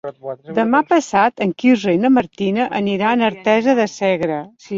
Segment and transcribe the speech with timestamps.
[0.59, 4.41] Demà passat en Quirze i na Martina aniran a Artesa de Segre.